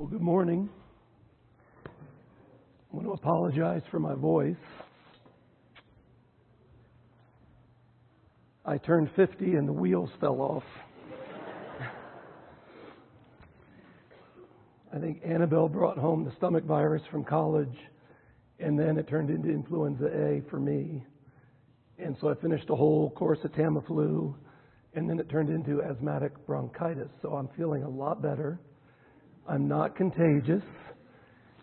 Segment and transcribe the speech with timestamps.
[0.00, 0.70] Well, good morning.
[1.84, 1.90] I
[2.90, 4.56] want to apologize for my voice.
[8.64, 10.62] I turned 50 and the wheels fell off.
[14.90, 17.76] I think Annabelle brought home the stomach virus from college,
[18.58, 21.04] and then it turned into influenza A for me.
[21.98, 24.34] And so I finished a whole course of Tamiflu,
[24.94, 27.10] and then it turned into asthmatic bronchitis.
[27.20, 28.58] So I'm feeling a lot better.
[29.48, 30.62] I'm not contagious,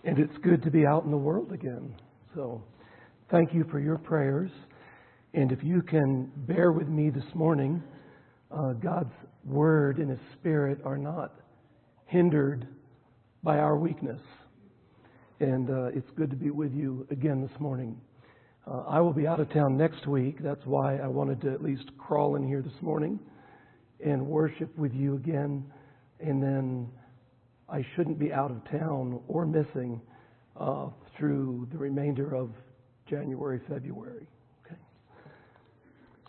[0.04, 1.94] and it's good to be out in the world again.
[2.36, 2.64] So
[3.32, 4.52] thank you for your prayers.
[5.34, 7.82] And if you can bear with me this morning,
[8.52, 9.14] uh, God's
[9.46, 11.34] Word and His Spirit are not
[12.06, 12.68] hindered
[13.44, 14.22] by our weakness.
[15.40, 18.00] And uh, it's good to be with you again this morning.
[18.66, 20.38] Uh, I will be out of town next week.
[20.42, 23.20] That's why I wanted to at least crawl in here this morning
[24.04, 25.64] and worship with you again.
[26.20, 26.90] And then
[27.70, 30.02] I shouldn't be out of town or missing
[30.60, 32.52] uh, through the remainder of
[33.10, 34.26] January, February.
[34.66, 34.76] Okay.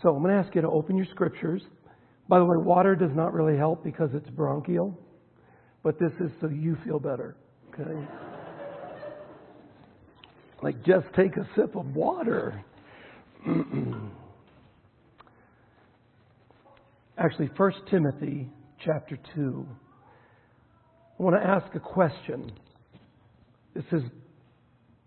[0.02, 1.62] So I'm going to ask you to open your scriptures.
[2.28, 4.98] By the way, water does not really help because it's bronchial,
[5.82, 7.36] but this is so you feel better.
[7.72, 7.88] Okay.
[10.62, 12.64] like just take a sip of water.
[17.16, 18.48] Actually, 1 Timothy
[18.84, 19.66] chapter 2.
[21.18, 22.52] I want to ask a question.
[23.74, 24.02] This is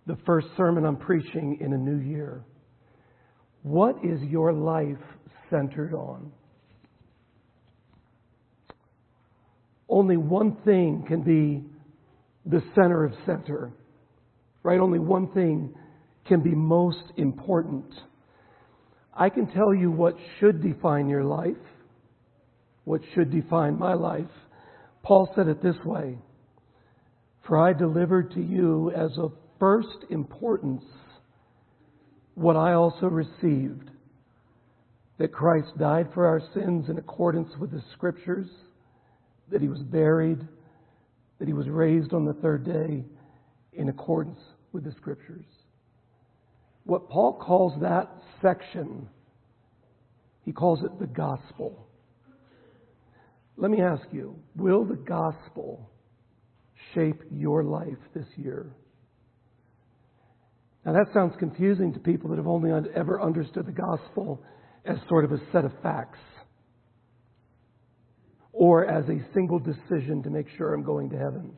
[0.08, 2.44] the first sermon I'm preaching in a new year.
[3.64, 4.98] What is your life
[5.50, 6.32] centered on?
[9.88, 11.64] Only one thing can be
[12.46, 13.72] the center of center,
[14.64, 14.80] right?
[14.80, 15.74] Only one thing
[16.28, 17.86] can be most important.
[19.14, 21.56] I can tell you what should define your life,
[22.84, 24.26] what should define my life.
[25.04, 26.18] Paul said it this way
[27.48, 30.84] For I delivered to you as of first importance
[32.36, 33.90] what I also received
[35.18, 38.48] that Christ died for our sins in accordance with the Scriptures,
[39.52, 40.40] that he was buried,
[41.38, 43.04] that he was raised on the third day
[43.74, 44.40] in accordance
[44.72, 45.46] with the Scriptures.
[46.86, 48.10] What Paul calls that
[48.42, 49.08] section,
[50.44, 51.88] he calls it the gospel.
[53.62, 55.88] Let me ask you will the gospel
[56.96, 58.76] shape your life this year?
[60.84, 64.42] Now, that sounds confusing to people that have only ever understood the gospel
[64.84, 66.18] as sort of a set of facts
[68.52, 71.52] or as a single decision to make sure I'm going to heaven.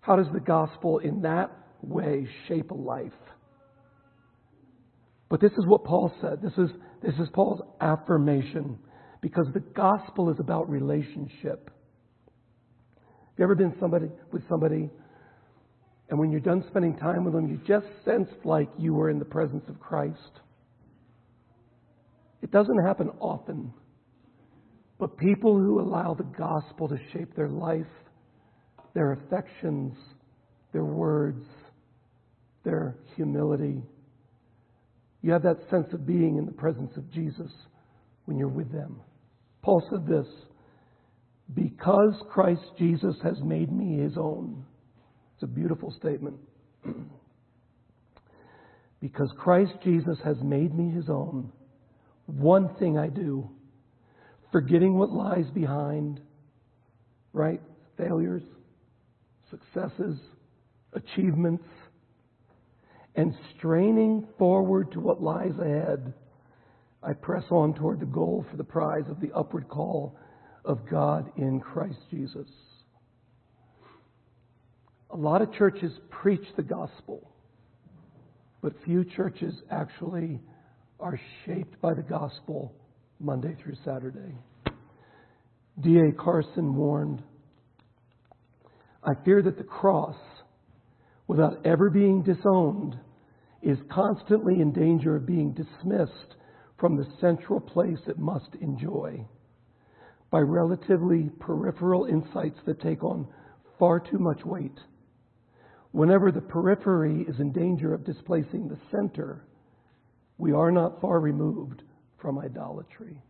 [0.00, 1.50] How does the gospel in that
[1.82, 3.10] way shape a life?
[5.28, 6.40] But this is what Paul said.
[6.40, 6.70] This is,
[7.02, 8.78] this is Paul's affirmation
[9.20, 11.70] because the gospel is about relationship.
[12.94, 14.90] Have you ever been somebody with somebody
[16.10, 19.18] and when you're done spending time with them, you just sensed like you were in
[19.18, 20.40] the presence of Christ?
[22.42, 23.72] It doesn't happen often.
[24.98, 27.86] But people who allow the gospel to shape their life,
[28.94, 29.96] their affections,
[30.72, 31.44] their words,
[32.64, 33.82] their humility,
[35.22, 37.50] you have that sense of being in the presence of Jesus
[38.24, 39.00] when you're with them.
[39.62, 40.26] Paul said this
[41.54, 44.64] Because Christ Jesus has made me his own.
[45.34, 46.36] It's a beautiful statement.
[49.00, 51.52] because Christ Jesus has made me his own,
[52.26, 53.48] one thing I do,
[54.52, 56.20] forgetting what lies behind,
[57.32, 57.60] right?
[57.96, 58.42] Failures,
[59.50, 60.18] successes,
[60.92, 61.64] achievements,
[63.14, 66.12] and straining forward to what lies ahead
[67.02, 70.16] I press on toward the goal for the prize of the upward call
[70.64, 72.48] of God in Christ Jesus.
[75.10, 77.30] A lot of churches preach the gospel,
[78.60, 80.40] but few churches actually
[81.00, 82.74] are shaped by the gospel
[83.20, 84.34] Monday through Saturday.
[85.80, 86.12] D.A.
[86.12, 87.22] Carson warned
[89.04, 90.16] I fear that the cross,
[91.28, 92.98] without ever being disowned,
[93.62, 96.34] is constantly in danger of being dismissed
[96.78, 99.24] from the central place it must enjoy
[100.30, 103.26] by relatively peripheral insights that take on
[103.78, 104.78] far too much weight.
[105.92, 109.44] Whenever the periphery is in danger of displacing the center,
[110.36, 111.82] we are not far removed
[112.20, 113.22] from idolatry.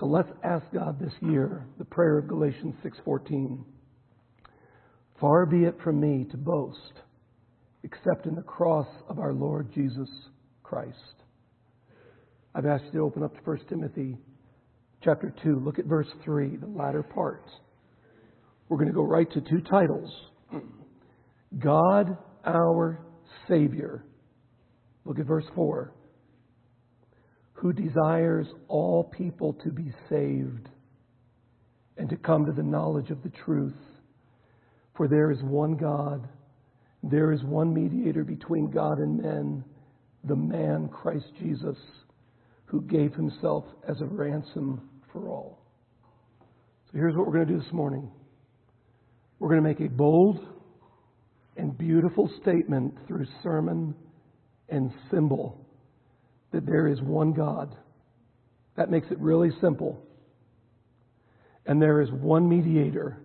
[0.00, 3.64] So let's ask God this year the prayer of Galatians 6:14.
[5.20, 7.00] Far be it from me to boast
[7.84, 10.08] except in the cross of our Lord Jesus
[10.62, 10.96] Christ.
[12.54, 14.16] I've asked you to open up to 1 Timothy
[15.02, 15.60] chapter 2.
[15.60, 17.44] Look at verse 3, the latter part.
[18.68, 20.10] We're going to go right to two titles
[21.58, 23.04] God, our
[23.48, 24.04] Savior.
[25.04, 25.92] Look at verse 4.
[27.52, 30.68] Who desires all people to be saved
[31.96, 33.76] and to come to the knowledge of the truth.
[34.96, 36.28] For there is one God,
[37.10, 39.64] there is one mediator between God and men,
[40.24, 41.76] the man Christ Jesus,
[42.64, 45.58] who gave himself as a ransom for all.
[46.86, 48.10] So here's what we're going to do this morning
[49.38, 50.38] we're going to make a bold
[51.56, 53.94] and beautiful statement through sermon
[54.70, 55.66] and symbol
[56.52, 57.76] that there is one God.
[58.76, 60.02] That makes it really simple.
[61.66, 63.23] And there is one mediator.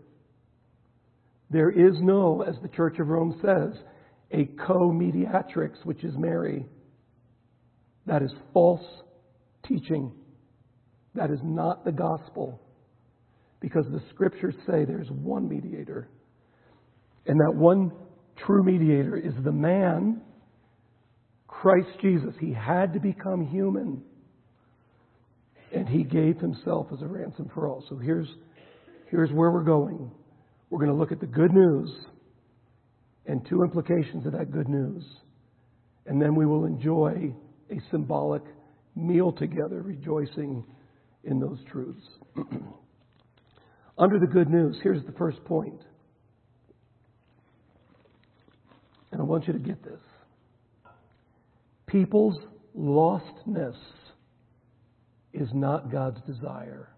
[1.50, 3.82] There is no, as the Church of Rome says,
[4.32, 6.66] a co mediatrix, which is Mary.
[8.06, 8.86] That is false
[9.68, 10.12] teaching.
[11.16, 12.62] That is not the gospel.
[13.60, 16.10] Because the scriptures say there's one mediator.
[17.26, 17.92] And that one
[18.46, 20.22] true mediator is the man
[21.48, 22.34] Christ Jesus.
[22.40, 24.02] He had to become human.
[25.76, 27.84] And he gave himself as a ransom for all.
[27.90, 28.28] So here's,
[29.12, 30.10] here's where we're going.
[30.70, 31.90] We're going to look at the good news
[33.26, 35.04] and two implications of that good news.
[36.06, 37.34] And then we will enjoy
[37.70, 38.42] a symbolic
[38.96, 40.64] meal together, rejoicing
[41.24, 42.08] in those truths.
[43.98, 45.82] Under the good news, here's the first point.
[49.12, 50.00] And I want you to get this.
[51.88, 52.38] People's
[52.78, 53.76] lostness
[55.34, 56.90] is not God's desire.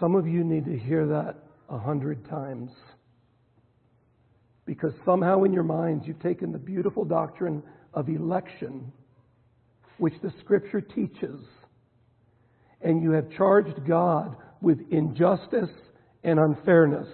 [0.00, 1.36] Some of you need to hear that
[1.68, 2.70] a hundred times.
[4.64, 7.62] Because somehow in your minds you've taken the beautiful doctrine
[7.94, 8.92] of election,
[9.98, 11.40] which the Scripture teaches,
[12.80, 15.70] and you have charged God with injustice
[16.22, 17.08] and unfairness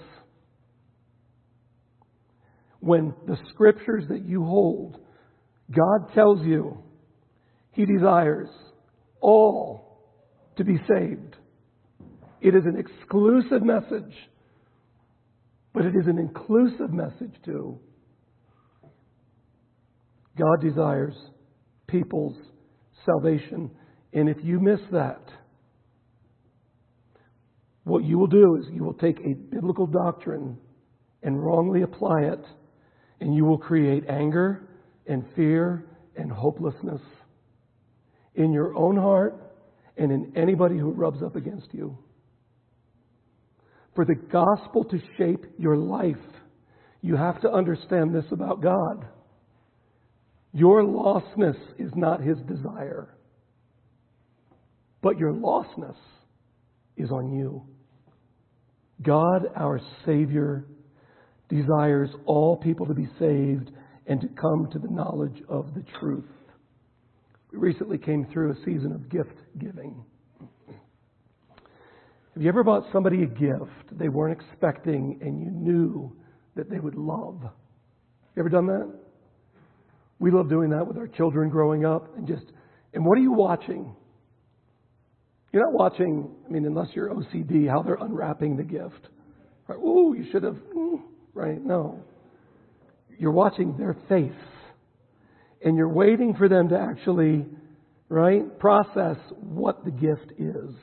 [2.84, 4.98] when the scriptures that you hold,
[5.74, 6.76] God tells you
[7.72, 8.50] He desires
[9.22, 10.02] all
[10.58, 11.36] to be saved.
[12.44, 14.14] It is an exclusive message,
[15.72, 17.78] but it is an inclusive message too.
[20.38, 21.14] God desires
[21.86, 22.36] people's
[23.06, 23.70] salvation.
[24.12, 25.22] And if you miss that,
[27.84, 30.58] what you will do is you will take a biblical doctrine
[31.22, 32.44] and wrongly apply it
[33.20, 34.68] and you will create anger
[35.06, 37.00] and fear and hopelessness
[38.34, 39.34] in your own heart
[39.96, 41.96] and in anybody who rubs up against you.
[43.94, 46.16] For the gospel to shape your life,
[47.00, 49.06] you have to understand this about God.
[50.52, 53.14] Your lostness is not his desire,
[55.02, 55.96] but your lostness
[56.96, 57.62] is on you.
[59.02, 60.64] God, our Savior,
[61.48, 63.70] desires all people to be saved
[64.06, 66.24] and to come to the knowledge of the truth.
[67.52, 70.04] We recently came through a season of gift giving.
[72.34, 76.16] Have you ever bought somebody a gift they weren't expecting and you knew
[76.56, 77.40] that they would love?
[77.42, 78.92] You ever done that?
[80.18, 82.44] We love doing that with our children growing up and just,
[82.92, 83.94] and what are you watching?
[85.52, 89.08] You're not watching, I mean, unless you're OCD, how they're unwrapping the gift.
[89.68, 89.78] Right?
[89.78, 90.56] Ooh, you should have.
[90.76, 91.00] Mm
[91.34, 91.62] right?
[91.62, 92.02] No.
[93.18, 94.32] You're watching their face.
[95.62, 97.44] And you're waiting for them to actually,
[98.08, 100.74] right, process what the gift is.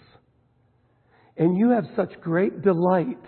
[1.38, 3.23] And you have such great delight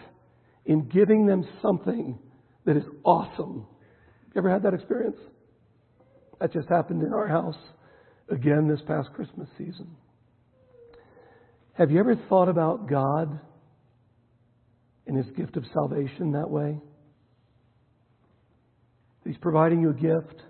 [0.66, 2.20] in giving them something
[2.66, 3.66] that is awesome.
[4.34, 5.18] You ever had that experience?
[6.40, 7.58] That just happened in our house
[8.30, 9.96] again this past Christmas season.
[11.74, 13.40] Have you ever thought about God
[15.08, 16.80] and His gift of salvation that way?
[19.26, 20.42] He's providing you a gift.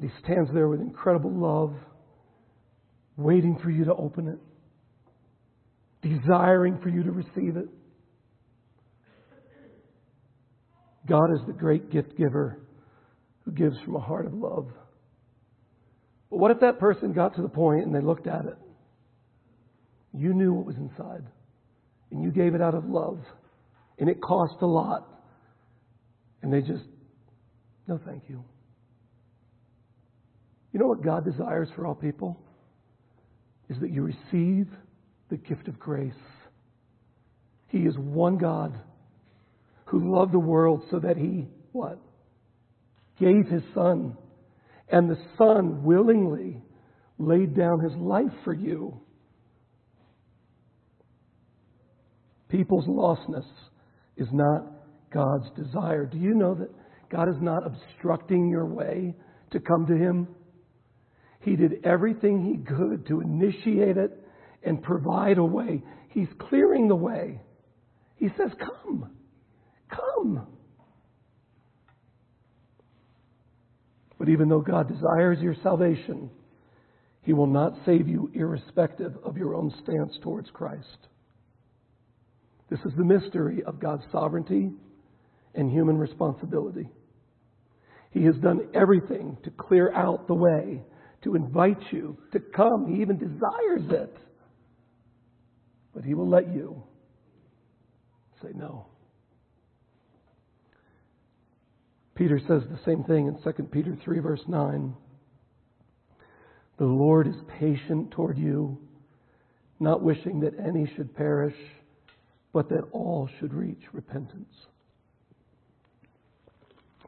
[0.00, 1.74] He stands there with incredible love,
[3.16, 4.38] waiting for you to open it,
[6.06, 7.68] desiring for you to receive it.
[11.06, 12.58] God is the great gift giver
[13.44, 14.68] who gives from a heart of love.
[16.30, 18.56] But what if that person got to the point and they looked at it?
[20.12, 21.24] You knew what was inside,
[22.10, 23.20] and you gave it out of love,
[23.98, 25.06] and it cost a lot,
[26.42, 26.82] and they just
[27.88, 28.42] no, thank you.
[30.72, 32.38] You know what God desires for all people?
[33.68, 34.68] Is that you receive
[35.30, 36.12] the gift of grace.
[37.68, 38.78] He is one God
[39.86, 41.98] who loved the world so that he, what?
[43.18, 44.16] Gave his Son.
[44.88, 46.62] And the Son willingly
[47.18, 49.00] laid down his life for you.
[52.48, 53.46] People's lostness
[54.16, 54.64] is not
[55.12, 56.06] God's desire.
[56.06, 56.70] Do you know that
[57.10, 59.14] God is not obstructing your way
[59.50, 60.28] to come to him?
[61.40, 64.25] He did everything he could to initiate it
[64.66, 65.82] and provide a way.
[66.08, 67.40] He's clearing the way.
[68.16, 69.10] He says, Come,
[69.90, 70.46] come.
[74.18, 76.30] But even though God desires your salvation,
[77.22, 81.08] He will not save you irrespective of your own stance towards Christ.
[82.68, 84.70] This is the mystery of God's sovereignty
[85.54, 86.88] and human responsibility.
[88.10, 90.82] He has done everything to clear out the way,
[91.22, 92.86] to invite you to come.
[92.92, 94.16] He even desires it.
[95.96, 96.82] But He will let you
[98.42, 98.86] say no.
[102.14, 104.94] Peter says the same thing in 2 Peter 3, verse 9.
[106.78, 108.78] The Lord is patient toward you,
[109.80, 111.56] not wishing that any should perish,
[112.52, 114.52] but that all should reach repentance.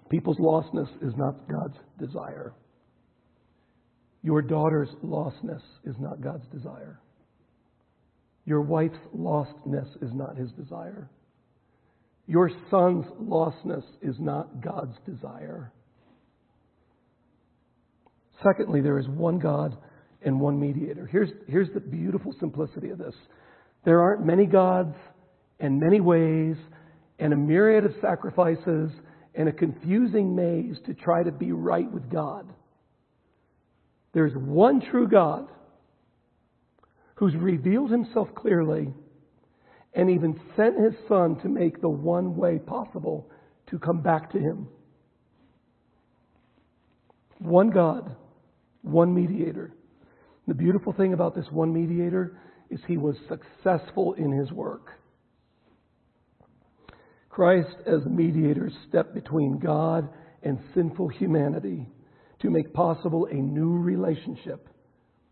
[0.09, 2.55] People's lostness is not God's desire.
[4.23, 7.01] Your daughter's lostness is not God's desire.
[8.49, 11.11] Your wife's lostness is not his desire.
[12.27, 15.71] Your son's lostness is not God's desire.
[18.43, 19.77] Secondly, there is one God
[20.23, 21.07] and one mediator.
[21.13, 23.15] Here's, here's the beautiful simplicity of this
[23.85, 24.97] there aren't many gods
[25.61, 26.57] and many ways
[27.19, 28.91] and a myriad of sacrifices
[29.35, 32.49] and a confusing maze to try to be right with God.
[34.15, 35.49] There's one true God
[37.19, 38.95] who's revealed himself clearly
[39.93, 43.29] and even sent his son to make the one way possible
[43.69, 44.69] to come back to him.
[47.41, 48.15] One God,
[48.83, 49.73] one mediator.
[50.47, 52.39] The beautiful thing about this one mediator
[52.71, 54.93] is he was successful in his work.
[57.29, 60.09] Christ, as mediator, stepped between God
[60.45, 61.89] and sinful humanity
[62.43, 64.69] to make possible a new relationship,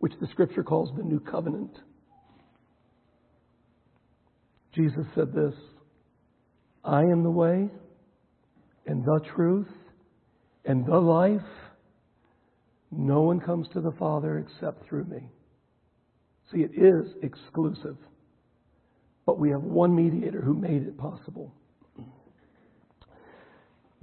[0.07, 1.81] which the scripture calls the new covenant.
[4.73, 5.53] Jesus said this
[6.85, 7.69] I am the way
[8.87, 9.67] and the truth
[10.65, 11.41] and the life.
[12.93, 15.29] No one comes to the Father except through me.
[16.53, 17.97] See, it is exclusive.
[19.25, 21.53] But we have one mediator who made it possible.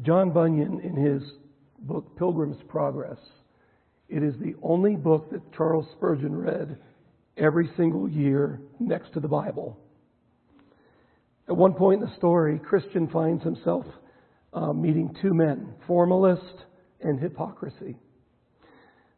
[0.02, 1.24] John Bunyan, in his
[1.80, 3.20] book Pilgrim's Progress,
[4.10, 6.78] it is the only book that Charles Spurgeon read
[7.38, 9.78] every single year next to the Bible.
[11.48, 13.86] At one point in the story, Christian finds himself
[14.54, 16.66] uh, meeting two men, formalist
[17.02, 17.98] and hypocrisy.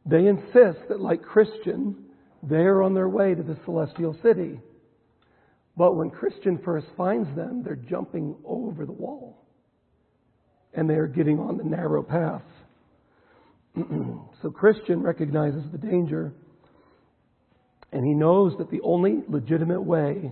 [0.06, 1.96] They insist that, like Christian,
[2.42, 4.60] they are on their way to the celestial city.
[5.77, 9.46] But when Christian first finds them, they're jumping over the wall.
[10.74, 12.44] And they are getting on the narrow path.
[14.41, 16.34] so Christian recognizes the danger.
[17.91, 20.32] And he knows that the only legitimate way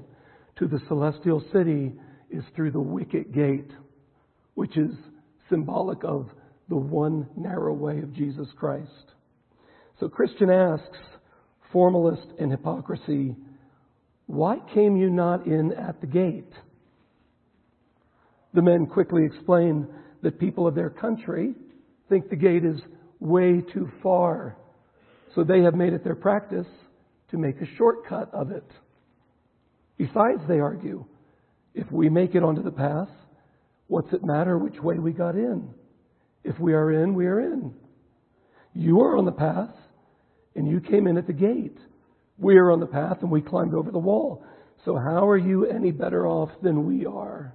[0.58, 1.94] to the celestial city
[2.30, 3.72] is through the wicket gate,
[4.56, 4.92] which is
[5.50, 6.30] symbolic of
[6.70, 9.14] the one narrow way of Jesus Christ.
[10.00, 10.98] So Christian asks,
[11.72, 13.36] formalist and hypocrisy,
[14.28, 16.52] why came you not in at the gate?
[18.54, 19.88] The men quickly explain
[20.22, 21.54] that people of their country
[22.10, 22.80] think the gate is
[23.24, 24.58] way too far.
[25.34, 26.68] So they have made it their practice
[27.32, 28.70] to make a shortcut of it.
[29.98, 31.06] Besides, they argue,
[31.74, 33.10] if we make it onto the path,
[33.88, 35.70] what's it matter which way we got in?
[36.44, 37.74] If we are in, we are in.
[38.74, 39.74] You are on the path,
[40.56, 41.78] and you came in at the gate.
[42.38, 44.44] We are on the path, and we climbed over the wall.
[44.84, 47.54] So, how are you any better off than we are?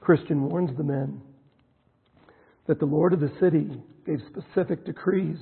[0.00, 1.20] Christian warns the men
[2.66, 3.68] that the Lord of the city
[4.04, 5.38] gave specific decrees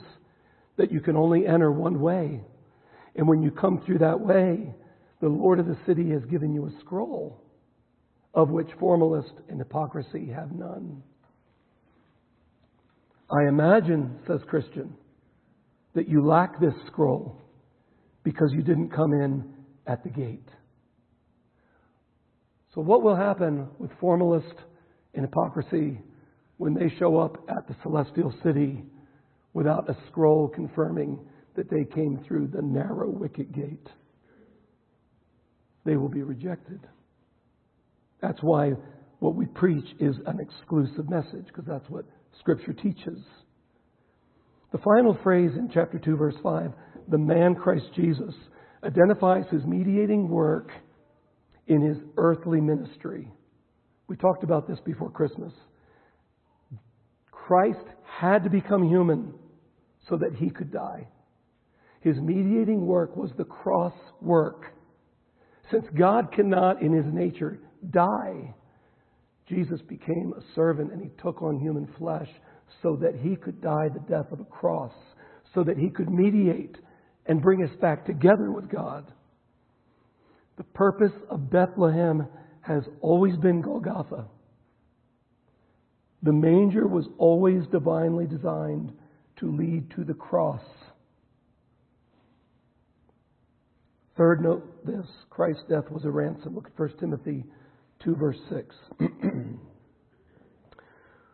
[0.76, 2.40] that you can only enter one way.
[3.16, 4.75] And when you come through that way,
[5.21, 7.40] the Lord of the city has given you a scroll,
[8.35, 11.02] of which formalist and hypocrisy have none.
[13.31, 14.95] I imagine, says Christian,
[15.95, 17.40] that you lack this scroll
[18.23, 19.45] because you didn't come in
[19.87, 20.49] at the gate.
[22.75, 24.54] So, what will happen with formalist
[25.14, 26.00] and hypocrisy
[26.56, 28.84] when they show up at the celestial city
[29.52, 31.18] without a scroll confirming
[31.56, 33.87] that they came through the narrow wicket gate.
[35.84, 36.80] They will be rejected.
[38.20, 38.73] That's why
[39.18, 42.04] what we preach is an exclusive message, because that's what
[42.40, 43.18] Scripture teaches.
[44.73, 46.73] The final phrase in chapter 2, verse 5,
[47.08, 48.34] the man Christ Jesus,
[48.82, 50.70] identifies his mediating work
[51.68, 53.30] in his earthly ministry.
[54.08, 55.52] We talked about this before Christmas.
[57.46, 59.34] Christ had to become human
[60.08, 61.08] so that he could die.
[62.00, 64.74] His mediating work was the cross work.
[65.70, 67.58] Since God cannot, in his nature,
[67.90, 68.54] die,
[69.46, 72.28] Jesus became a servant and he took on human flesh
[72.82, 74.92] so that he could die the death of a cross,
[75.54, 76.76] so that he could mediate
[77.26, 79.04] and bring us back together with God.
[80.56, 82.26] The purpose of Bethlehem
[82.62, 84.28] has always been Golgotha.
[86.25, 88.93] The manger was always divinely designed
[89.37, 90.62] to lead to the cross.
[94.16, 96.54] Third, note this Christ's death was a ransom.
[96.54, 97.45] Look at 1 Timothy
[98.04, 98.75] 2, verse 6.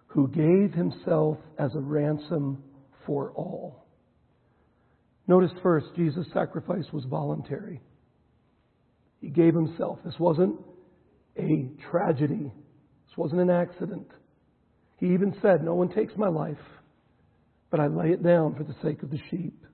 [0.09, 2.65] Who gave himself as a ransom
[3.07, 3.87] for all.
[5.29, 7.81] Notice first, Jesus' sacrifice was voluntary.
[9.21, 10.01] He gave himself.
[10.05, 10.57] This wasn't
[11.39, 12.51] a tragedy,
[13.07, 14.09] this wasn't an accident.
[15.01, 16.59] He even said, No one takes my life,
[17.71, 19.67] but I lay it down for the sake of the sheep.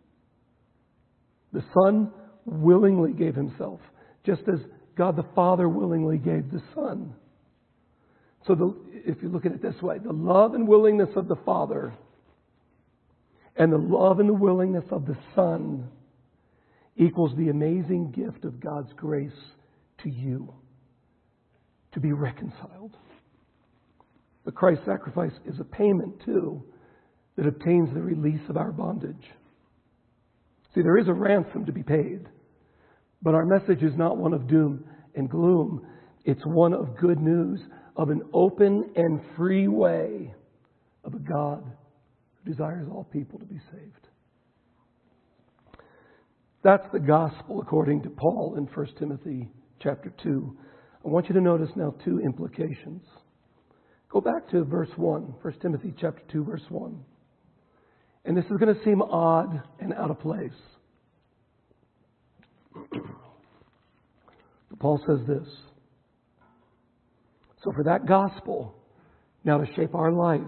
[1.52, 2.12] The Son
[2.45, 3.80] willingly gave himself,
[4.25, 4.61] just as
[4.97, 7.12] God the Father willingly gave the Son.
[8.47, 11.37] So, the, if you look at it this way, the love and willingness of the
[11.45, 11.92] Father
[13.56, 15.88] and the love and the willingness of the Son
[16.97, 19.33] equals the amazing gift of God's grace
[20.02, 20.54] to you
[21.92, 22.97] to be reconciled.
[24.46, 26.62] But Christ's sacrifice is a payment, too,
[27.36, 29.30] that obtains the release of our bondage.
[30.72, 32.28] See, there is a ransom to be paid,
[33.22, 34.84] but our message is not one of doom
[35.16, 35.84] and gloom.
[36.24, 37.60] It's one of good news,
[37.96, 40.32] of an open and free way
[41.02, 44.08] of a God who desires all people to be saved.
[46.62, 49.48] That's the gospel according to Paul in 1 Timothy
[49.80, 50.56] chapter 2.
[51.04, 53.02] I want you to notice now two implications.
[54.16, 57.04] Go back to verse 1, 1 Timothy chapter 2, verse 1.
[58.24, 60.56] And this is going to seem odd and out of place.
[62.72, 63.02] But
[64.80, 65.46] Paul says this.
[67.62, 68.74] So for that gospel
[69.44, 70.40] now to shape our life,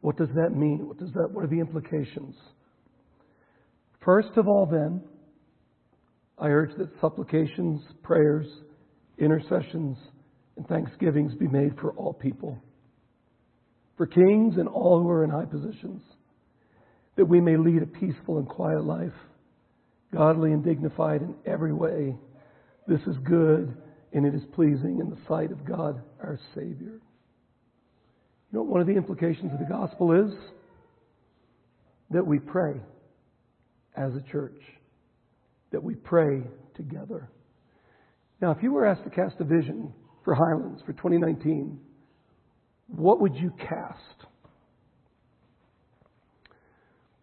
[0.00, 0.88] what does that mean?
[0.88, 2.34] What does that what are the implications?
[4.04, 5.00] First of all then,
[6.40, 8.48] I urge that supplications, prayers,
[9.16, 9.96] intercessions,
[10.56, 12.58] and thanksgivings be made for all people,
[13.96, 16.02] for kings and all who are in high positions,
[17.16, 19.12] that we may lead a peaceful and quiet life,
[20.12, 22.16] godly and dignified in every way.
[22.86, 23.76] This is good
[24.12, 27.00] and it is pleasing in the sight of God our Savior.
[28.52, 30.32] You know one of the implications of the gospel is?
[32.10, 32.74] That we pray
[33.96, 34.60] as a church,
[35.72, 36.42] that we pray
[36.76, 37.28] together.
[38.40, 39.92] Now, if you were asked to cast a vision
[40.24, 41.78] for Highlands for 2019,
[42.88, 44.26] what would you cast?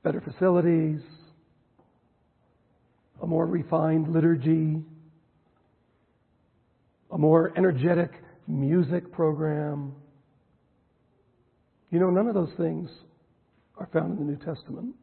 [0.03, 1.01] Better facilities,
[3.21, 4.81] a more refined liturgy,
[7.11, 8.11] a more energetic
[8.47, 9.93] music program.
[11.91, 12.89] You know, none of those things
[13.77, 14.95] are found in the New Testament.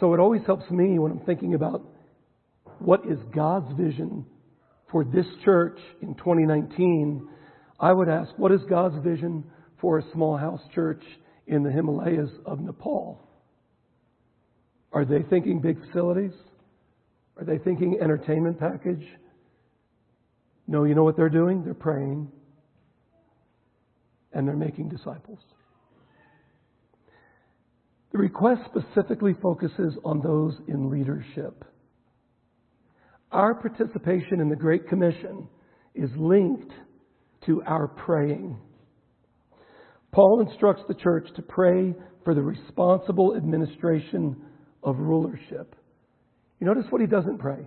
[0.00, 1.82] So it always helps me when I'm thinking about
[2.78, 4.26] what is God's vision
[4.94, 7.26] for this church in 2019,
[7.80, 9.42] I would ask, what is God's vision
[9.80, 11.02] for a small house church
[11.48, 13.20] in the Himalayas of Nepal?
[14.92, 16.30] Are they thinking big facilities?
[17.36, 19.04] Are they thinking entertainment package?
[20.68, 21.64] No, you know what they're doing?
[21.64, 22.30] They're praying
[24.32, 25.40] and they're making disciples.
[28.12, 31.64] The request specifically focuses on those in leadership.
[33.34, 35.48] Our participation in the Great Commission
[35.92, 36.72] is linked
[37.46, 38.56] to our praying.
[40.12, 44.36] Paul instructs the church to pray for the responsible administration
[44.84, 45.74] of rulership.
[46.60, 47.66] You notice what he doesn't pray.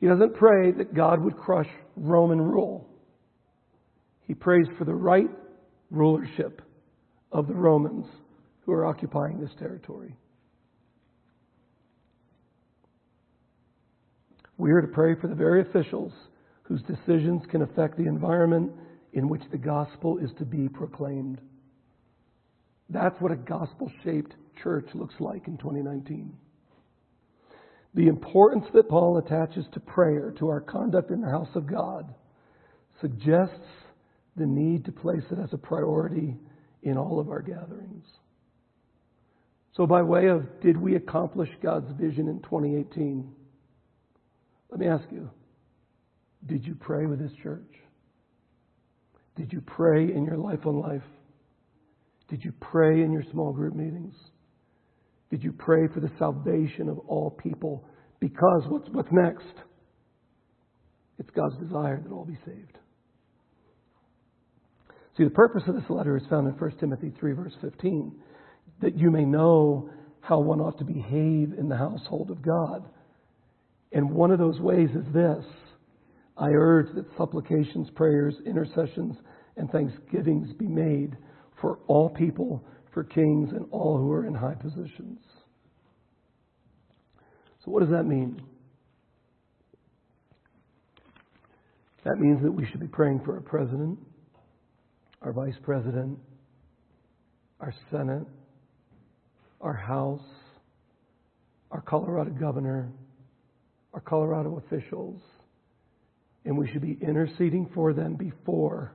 [0.00, 2.88] He doesn't pray that God would crush Roman rule.
[4.26, 5.28] He prays for the right
[5.90, 6.62] rulership
[7.32, 8.06] of the Romans
[8.64, 10.16] who are occupying this territory.
[14.58, 16.12] We are to pray for the very officials
[16.64, 18.72] whose decisions can affect the environment
[19.12, 21.40] in which the gospel is to be proclaimed.
[22.90, 26.36] That's what a gospel shaped church looks like in 2019.
[27.94, 32.12] The importance that Paul attaches to prayer, to our conduct in the house of God,
[33.00, 33.54] suggests
[34.36, 36.36] the need to place it as a priority
[36.82, 38.04] in all of our gatherings.
[39.76, 43.32] So, by way of did we accomplish God's vision in 2018?
[44.70, 45.30] Let me ask you
[46.46, 47.74] did you pray with this church?
[49.36, 51.02] Did you pray in your life on life?
[52.28, 54.14] Did you pray in your small group meetings?
[55.30, 57.84] Did you pray for the salvation of all people?
[58.20, 59.46] Because what's, what's next?
[61.18, 62.78] It's God's desire that all be saved.
[65.16, 68.12] See, the purpose of this letter is found in 1 Timothy 3, verse 15,
[68.80, 72.88] that you may know how one ought to behave in the household of God.
[73.92, 75.44] And one of those ways is this
[76.36, 79.16] I urge that supplications, prayers, intercessions,
[79.56, 81.16] and thanksgivings be made
[81.60, 85.18] for all people, for kings, and all who are in high positions.
[87.64, 88.40] So, what does that mean?
[92.04, 93.98] That means that we should be praying for our president,
[95.20, 96.18] our vice president,
[97.60, 98.24] our Senate,
[99.60, 100.22] our House,
[101.72, 102.90] our Colorado governor,
[103.94, 105.20] our Colorado officials,
[106.44, 108.94] and we should be interceding for them before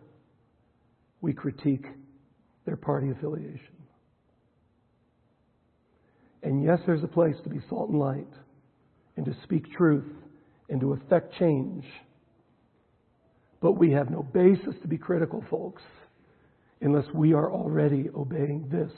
[1.22, 1.86] we critique
[2.66, 3.76] their party affiliation.
[6.44, 8.28] And yes, there's a place to be salt and light
[9.16, 10.06] and to speak truth
[10.70, 11.86] and to effect change.
[13.62, 15.82] But we have no basis to be critical, folks,
[16.82, 18.92] unless we are already obeying this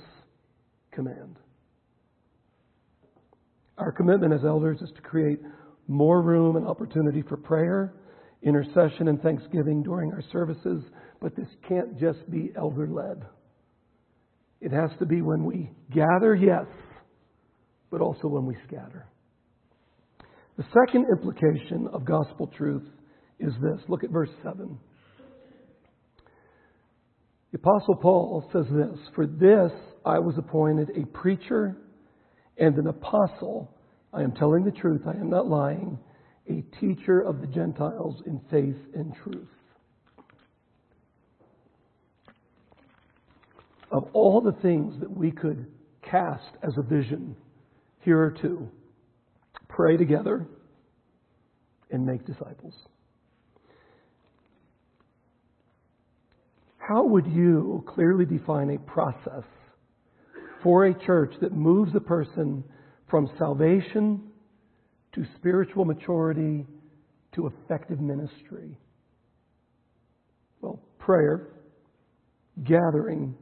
[0.92, 1.36] command.
[3.78, 5.40] Our commitment as elders is to create
[5.88, 7.94] more room and opportunity for prayer,
[8.42, 10.84] intercession, and thanksgiving during our services,
[11.22, 13.24] but this can't just be elder led.
[14.62, 16.66] It has to be when we gather, yes,
[17.92, 19.08] but also when we scatter.
[20.58, 22.84] The second implication of gospel truth
[23.40, 23.82] is this.
[23.90, 24.78] Look at verse 7.
[27.52, 29.72] The Apostle Paul says this For this
[30.06, 31.78] I was appointed a preacher
[32.58, 33.75] and an apostle.
[34.16, 36.00] I am telling the truth, I am not lying,
[36.50, 39.50] a teacher of the Gentiles in faith and truth.
[43.92, 45.66] Of all the things that we could
[46.02, 47.36] cast as a vision,
[48.02, 48.70] here are two
[49.68, 50.48] pray together
[51.92, 52.74] and make disciples.
[56.78, 59.44] How would you clearly define a process
[60.64, 62.64] for a church that moves a person
[63.10, 64.22] from salvation
[65.14, 66.66] to spiritual maturity
[67.34, 68.78] to effective ministry?
[70.62, 71.50] Well, prayer,
[72.64, 73.36] gathering,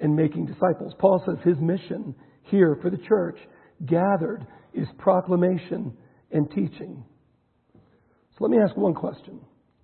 [0.00, 0.94] and making disciples.
[0.98, 3.38] Paul says his mission here for the church,
[3.86, 5.92] gathered, is proclamation
[6.30, 7.04] and teaching.
[7.74, 9.40] So let me ask one question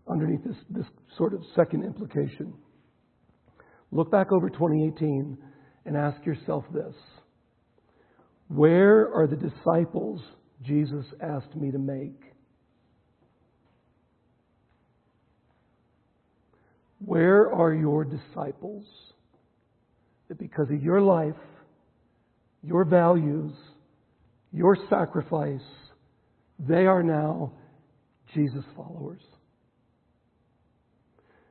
[0.08, 0.86] underneath this, this
[1.16, 2.54] sort of second implication.
[3.90, 5.38] Look back over 2018
[5.86, 6.94] and ask yourself this
[8.54, 10.20] Where are the disciples
[10.62, 12.20] Jesus asked me to make?
[17.04, 18.84] Where are your disciples
[20.28, 21.34] that because of your life,
[22.62, 23.52] your values,
[24.52, 25.60] your sacrifice,
[26.60, 27.50] they are now
[28.34, 29.22] Jesus followers?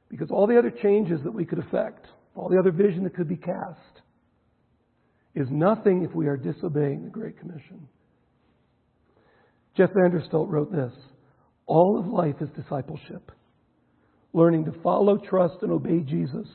[0.08, 3.28] Because all the other changes that we could affect, all the other vision that could
[3.28, 3.93] be cast,
[5.36, 7.88] is nothing if we are disobeying the Great Commission.
[9.76, 10.94] Jeff Vanderstelt wrote this
[11.66, 13.32] All of life is discipleship.
[14.34, 16.48] Learning to follow, trust, and obey Jesus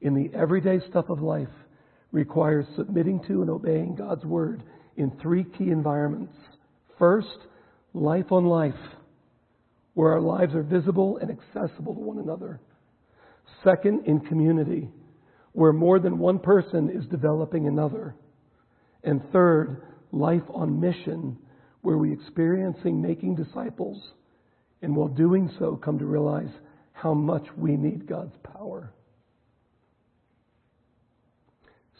[0.00, 1.48] in the everyday stuff of life
[2.12, 4.62] requires submitting to and obeying God's Word
[4.96, 6.34] in three key environments.
[6.98, 7.38] First,
[7.92, 8.74] life on life,
[9.94, 12.60] where our lives are visible and accessible to one another.
[13.64, 14.88] Second, in community,
[15.56, 18.14] where more than one person is developing another.
[19.02, 19.80] And third,
[20.12, 21.38] life on mission,
[21.80, 23.96] where we experiencing making disciples,
[24.82, 26.50] and while doing so, come to realize
[26.92, 28.92] how much we need God's power.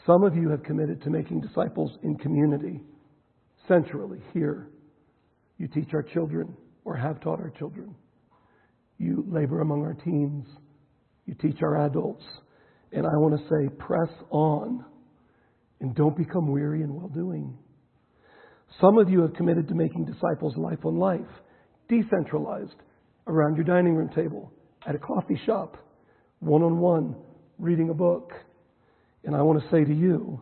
[0.04, 2.82] Some of you have committed to making disciples in community,
[3.66, 4.68] centrally, here.
[5.56, 7.94] You teach our children, or have taught our children.
[8.98, 10.44] You labor among our teens.
[11.24, 12.24] You teach our adults.
[12.92, 14.85] And I want to say, press on
[15.81, 17.57] and don't become weary in well doing.
[18.81, 21.20] Some of you have committed to making disciples life on life,
[21.88, 22.75] decentralized,
[23.27, 24.53] around your dining room table,
[24.87, 25.77] at a coffee shop,
[26.40, 27.16] one on one,
[27.59, 28.33] reading a book.
[29.25, 30.40] And I want to say to you,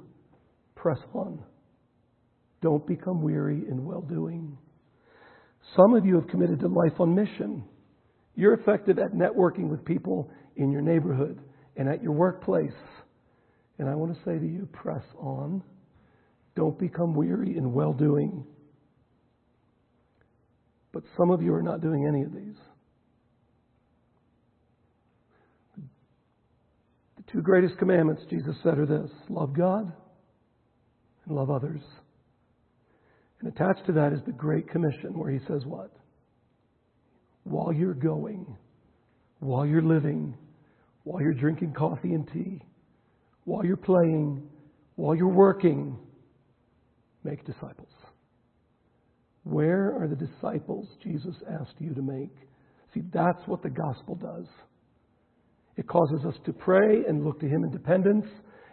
[0.75, 1.43] press on.
[2.61, 4.57] Don't become weary in well doing.
[5.77, 7.65] Some of you have committed to life on mission.
[8.37, 11.41] You're effective at networking with people in your neighborhood
[11.77, 12.73] and at your workplace.
[13.79, 15.63] And I want to say to you, press on.
[16.55, 18.45] Don't become weary in well doing.
[20.93, 22.57] But some of you are not doing any of these.
[27.17, 29.93] The two greatest commandments, Jesus said, are this love God
[31.27, 31.81] and love others.
[33.41, 35.91] And attached to that is the Great Commission, where he says, What?
[37.43, 38.57] While you're going,
[39.41, 40.37] while you're living,
[41.05, 42.63] while you're drinking coffee and tea,
[43.45, 44.43] while you're playing,
[44.97, 45.97] while you're working,
[47.23, 47.89] make disciples.
[49.45, 52.35] Where are the disciples Jesus asked you to make?
[52.95, 54.47] See, that's what the gospel does.
[55.77, 58.27] It causes us to pray and look to Him in dependence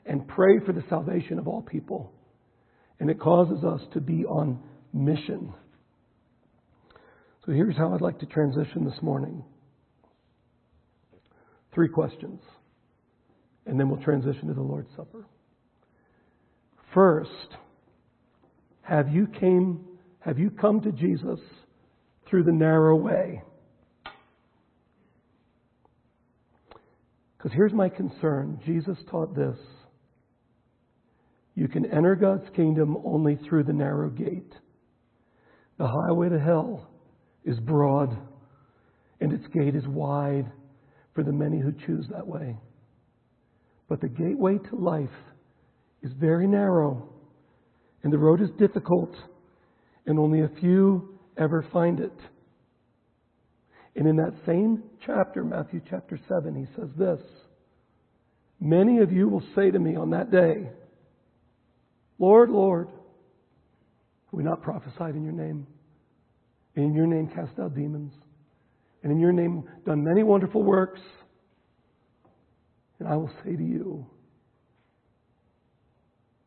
[0.05, 2.13] and pray for the salvation of all people.
[2.99, 4.59] And it causes us to be on
[4.93, 5.53] mission.
[7.45, 9.43] So here's how I'd like to transition this morning
[11.73, 12.41] three questions,
[13.65, 15.25] and then we'll transition to the Lord's Supper.
[16.93, 17.55] First,
[18.81, 19.85] have you came
[20.19, 21.39] have you come to Jesus
[22.29, 23.41] through the narrow way?
[27.37, 28.59] Because here's my concern.
[28.63, 29.57] Jesus taught this.
[31.55, 34.53] You can enter God's kingdom only through the narrow gate.
[35.79, 36.87] The highway to hell
[37.43, 38.15] is broad,
[39.19, 40.51] and its gate is wide
[41.13, 42.57] for the many who choose that way.
[43.89, 45.09] But the gateway to life
[46.01, 47.09] is very narrow,
[48.03, 49.13] and the road is difficult,
[50.05, 52.17] and only a few ever find it.
[53.95, 57.19] And in that same chapter, Matthew chapter 7, he says this
[58.59, 60.69] Many of you will say to me on that day,
[62.19, 62.87] Lord, Lord,
[64.31, 65.67] we not prophesied in your name?
[66.75, 68.13] In your name cast out demons?
[69.03, 71.01] And in your name done many wonderful works?
[72.99, 74.05] And I will say to you,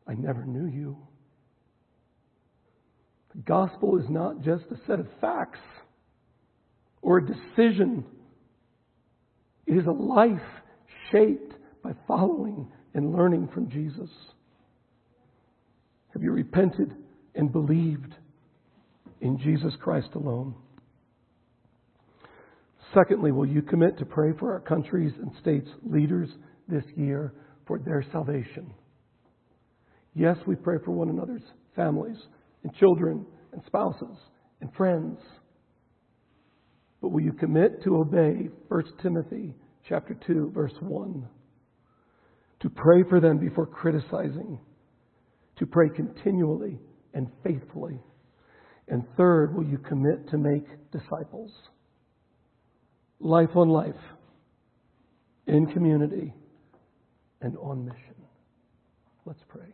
[0.07, 0.97] I never knew you.
[3.35, 5.59] The gospel is not just a set of facts
[7.01, 8.05] or a decision.
[9.65, 10.39] It is a life
[11.11, 14.09] shaped by following and learning from Jesus.
[16.13, 16.95] Have you repented
[17.35, 18.15] and believed
[19.19, 20.55] in Jesus Christ alone?
[22.95, 26.29] Secondly, will you commit to pray for our countries and states' leaders
[26.69, 27.33] this year
[27.67, 28.73] for their salvation?
[30.13, 31.43] Yes, we pray for one another's
[31.75, 32.15] families
[32.63, 34.17] and children and spouses
[34.61, 35.19] and friends.
[37.01, 39.53] But will you commit to obey 1 Timothy
[39.89, 41.27] chapter 2 verse 1?
[42.61, 44.57] To pray for them before criticizing,
[45.57, 46.79] to pray continually
[47.13, 47.99] and faithfully.
[48.87, 51.51] And third, will you commit to make disciples?
[53.19, 53.95] Life on life,
[55.47, 56.33] in community,
[57.41, 58.15] and on mission.
[59.25, 59.73] Let's pray.